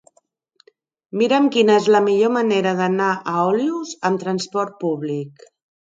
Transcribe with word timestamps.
Mira'm 1.21 1.49
quina 1.57 1.75
és 1.83 1.91
la 1.97 2.01
millor 2.07 2.33
manera 2.39 2.73
d'anar 2.83 3.13
a 3.35 3.47
Olius 3.53 3.97
amb 4.11 4.23
trasport 4.27 4.79
públic. 4.87 5.51